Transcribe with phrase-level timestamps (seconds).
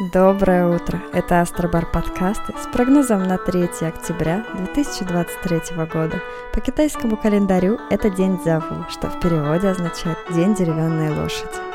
[0.00, 1.02] Доброе утро!
[1.12, 6.22] Это Астробар подкасты с прогнозом на 3 октября 2023 года.
[6.54, 11.67] По китайскому календарю это день Дзяву, что в переводе означает «день деревянной лошади».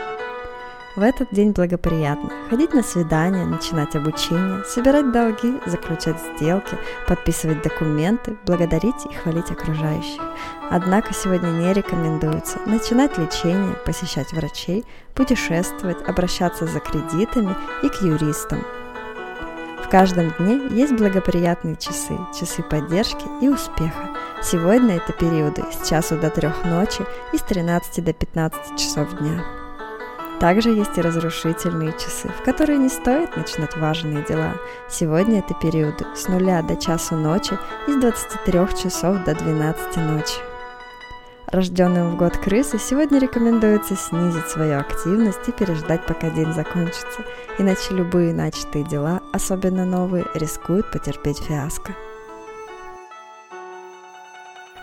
[0.95, 8.37] В этот день благоприятно ходить на свидания, начинать обучение, собирать долги, заключать сделки, подписывать документы,
[8.45, 10.21] благодарить и хвалить окружающих.
[10.69, 18.63] Однако сегодня не рекомендуется начинать лечение, посещать врачей, путешествовать, обращаться за кредитами и к юристам.
[19.83, 24.09] В каждом дне есть благоприятные часы, часы поддержки и успеха.
[24.43, 29.62] Сегодня это периоды с часу до трех ночи и с 13 до 15 часов дня.
[30.39, 34.53] Также есть и разрушительные часы, в которые не стоит начинать важные дела.
[34.89, 40.35] Сегодня это периоды с нуля до часу ночи и с 23 часов до 12 ночи.
[41.47, 47.23] Рожденным в год крысы сегодня рекомендуется снизить свою активность и переждать, пока день закончится,
[47.59, 51.93] иначе любые начатые дела, особенно новые, рискуют потерпеть фиаско.